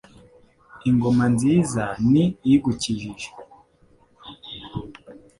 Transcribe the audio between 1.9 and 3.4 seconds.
ni igukijije;